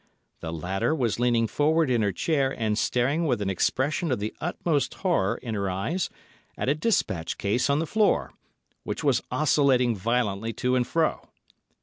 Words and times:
The 0.39 0.51
latter 0.51 0.95
was 0.95 1.19
leaning 1.19 1.45
forward 1.45 1.91
in 1.91 2.01
her 2.01 2.11
chair 2.11 2.55
and 2.57 2.75
staring 2.75 3.27
with 3.27 3.39
an 3.39 3.51
expression 3.51 4.11
of 4.11 4.17
the 4.17 4.33
utmost 4.41 4.95
horror 4.95 5.37
in 5.43 5.53
her 5.53 5.69
eyes 5.69 6.09
at 6.57 6.67
a 6.69 6.73
despatch 6.73 7.37
case 7.37 7.69
on 7.69 7.77
the 7.77 7.85
floor, 7.85 8.33
which 8.81 9.03
was 9.03 9.21
oscillating 9.29 9.95
violently 9.95 10.53
to 10.53 10.75
and 10.75 10.87
fro. 10.87 11.29